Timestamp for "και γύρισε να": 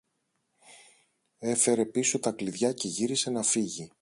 2.73-3.43